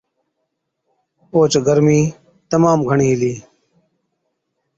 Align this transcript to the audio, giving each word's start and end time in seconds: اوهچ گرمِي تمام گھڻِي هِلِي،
اوهچ 1.31 1.53
گرمِي 1.65 1.99
تمام 2.49 2.79
گھڻِي 2.89 3.07
هِلِي، 3.11 3.33